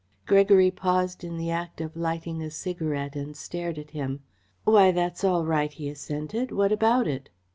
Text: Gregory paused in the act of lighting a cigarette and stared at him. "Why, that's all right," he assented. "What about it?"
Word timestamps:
Gregory 0.25 0.71
paused 0.71 1.23
in 1.23 1.37
the 1.37 1.51
act 1.51 1.79
of 1.79 1.95
lighting 1.95 2.41
a 2.41 2.49
cigarette 2.49 3.15
and 3.15 3.37
stared 3.37 3.77
at 3.77 3.91
him. 3.91 4.21
"Why, 4.63 4.89
that's 4.91 5.23
all 5.23 5.45
right," 5.45 5.71
he 5.71 5.87
assented. 5.89 6.51
"What 6.51 6.71
about 6.71 7.07
it?" 7.07 7.29